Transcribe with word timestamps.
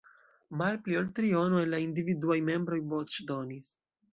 Malpli 0.61 0.95
ol 1.01 1.11
triono 1.19 1.61
el 1.65 1.69
la 1.75 1.81
individuaj 1.83 2.41
membroj 2.51 2.81
voĉdonis. 2.95 3.71